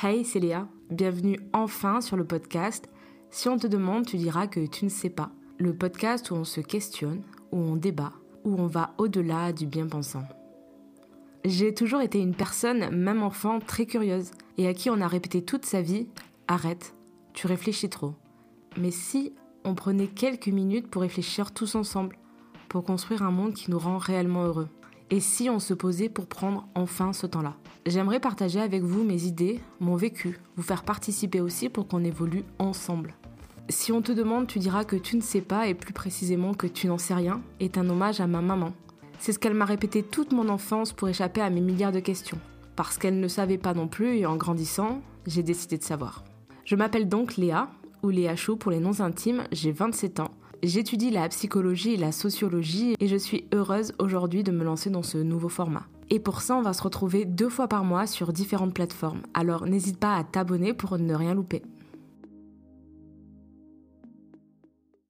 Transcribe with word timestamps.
Hey, 0.00 0.24
c'est 0.24 0.38
Léa. 0.38 0.68
Bienvenue 0.90 1.40
enfin 1.52 2.00
sur 2.00 2.16
le 2.16 2.24
podcast. 2.24 2.88
Si 3.30 3.48
on 3.48 3.58
te 3.58 3.66
demande, 3.66 4.06
tu 4.06 4.16
diras 4.16 4.46
que 4.46 4.64
tu 4.64 4.84
ne 4.84 4.90
sais 4.90 5.10
pas. 5.10 5.32
Le 5.58 5.74
podcast 5.74 6.30
où 6.30 6.34
on 6.36 6.44
se 6.44 6.60
questionne, 6.60 7.22
où 7.50 7.58
on 7.58 7.74
débat, 7.74 8.12
où 8.44 8.54
on 8.60 8.68
va 8.68 8.94
au-delà 8.98 9.52
du 9.52 9.66
bien-pensant. 9.66 10.22
J'ai 11.44 11.74
toujours 11.74 12.00
été 12.00 12.20
une 12.20 12.36
personne, 12.36 12.94
même 12.94 13.24
enfant, 13.24 13.58
très 13.58 13.86
curieuse, 13.86 14.30
et 14.56 14.68
à 14.68 14.72
qui 14.72 14.88
on 14.88 15.00
a 15.00 15.08
répété 15.08 15.42
toute 15.42 15.66
sa 15.66 15.82
vie 15.82 16.06
Arrête, 16.46 16.94
tu 17.32 17.48
réfléchis 17.48 17.90
trop. 17.90 18.14
Mais 18.76 18.92
si 18.92 19.32
on 19.64 19.74
prenait 19.74 20.06
quelques 20.06 20.46
minutes 20.46 20.86
pour 20.86 21.02
réfléchir 21.02 21.52
tous 21.52 21.74
ensemble, 21.74 22.16
pour 22.68 22.84
construire 22.84 23.24
un 23.24 23.32
monde 23.32 23.54
qui 23.54 23.68
nous 23.68 23.80
rend 23.80 23.98
réellement 23.98 24.44
heureux 24.44 24.68
Et 25.10 25.20
si 25.20 25.48
on 25.48 25.58
se 25.58 25.72
posait 25.72 26.10
pour 26.10 26.26
prendre 26.26 26.68
enfin 26.74 27.14
ce 27.14 27.26
temps-là? 27.26 27.54
J'aimerais 27.86 28.20
partager 28.20 28.60
avec 28.60 28.82
vous 28.82 29.04
mes 29.04 29.24
idées, 29.24 29.58
mon 29.80 29.96
vécu, 29.96 30.38
vous 30.56 30.62
faire 30.62 30.82
participer 30.82 31.40
aussi 31.40 31.70
pour 31.70 31.88
qu'on 31.88 32.04
évolue 32.04 32.44
ensemble. 32.58 33.14
Si 33.70 33.90
on 33.90 34.02
te 34.02 34.12
demande, 34.12 34.46
tu 34.46 34.58
diras 34.58 34.84
que 34.84 34.96
tu 34.96 35.16
ne 35.16 35.22
sais 35.22 35.40
pas 35.40 35.66
et 35.66 35.74
plus 35.74 35.94
précisément 35.94 36.52
que 36.52 36.66
tu 36.66 36.88
n'en 36.88 36.98
sais 36.98 37.14
rien, 37.14 37.40
est 37.58 37.78
un 37.78 37.88
hommage 37.88 38.20
à 38.20 38.26
ma 38.26 38.42
maman. 38.42 38.72
C'est 39.18 39.32
ce 39.32 39.38
qu'elle 39.38 39.54
m'a 39.54 39.64
répété 39.64 40.02
toute 40.02 40.32
mon 40.32 40.50
enfance 40.50 40.92
pour 40.92 41.08
échapper 41.08 41.40
à 41.40 41.48
mes 41.48 41.62
milliards 41.62 41.92
de 41.92 42.00
questions. 42.00 42.38
Parce 42.76 42.98
qu'elle 42.98 43.18
ne 43.18 43.28
savait 43.28 43.58
pas 43.58 43.72
non 43.72 43.88
plus 43.88 44.18
et 44.18 44.26
en 44.26 44.36
grandissant, 44.36 45.00
j'ai 45.26 45.42
décidé 45.42 45.78
de 45.78 45.84
savoir. 45.84 46.22
Je 46.66 46.76
m'appelle 46.76 47.08
donc 47.08 47.36
Léa, 47.36 47.70
ou 48.02 48.10
Léa 48.10 48.36
Chou 48.36 48.56
pour 48.56 48.70
les 48.70 48.80
noms 48.80 49.00
intimes, 49.00 49.44
j'ai 49.52 49.72
27 49.72 50.20
ans. 50.20 50.30
J'étudie 50.64 51.10
la 51.10 51.28
psychologie 51.28 51.92
et 51.92 51.96
la 51.96 52.10
sociologie 52.10 52.96
et 52.98 53.06
je 53.06 53.16
suis 53.16 53.44
heureuse 53.54 53.92
aujourd'hui 54.00 54.42
de 54.42 54.50
me 54.50 54.64
lancer 54.64 54.90
dans 54.90 55.04
ce 55.04 55.16
nouveau 55.16 55.48
format. 55.48 55.86
Et 56.10 56.18
pour 56.18 56.40
ça, 56.40 56.56
on 56.56 56.62
va 56.62 56.72
se 56.72 56.82
retrouver 56.82 57.24
deux 57.24 57.48
fois 57.48 57.68
par 57.68 57.84
mois 57.84 58.08
sur 58.08 58.32
différentes 58.32 58.74
plateformes. 58.74 59.22
Alors 59.34 59.66
n'hésite 59.66 60.00
pas 60.00 60.16
à 60.16 60.24
t'abonner 60.24 60.74
pour 60.74 60.98
ne 60.98 61.14
rien 61.14 61.34
louper. 61.34 61.62